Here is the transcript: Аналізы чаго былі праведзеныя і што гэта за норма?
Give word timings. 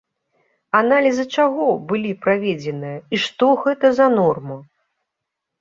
Аналізы 0.79 1.25
чаго 1.41 1.67
былі 1.91 2.11
праведзеныя 2.25 2.97
і 3.15 3.21
што 3.27 3.51
гэта 3.67 3.93
за 3.99 4.09
норма? 4.19 4.57